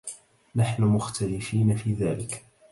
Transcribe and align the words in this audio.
نحن 0.55 0.83
مختلفين 0.83 1.75
فى 1.75 1.93
ذلك. 1.93 2.45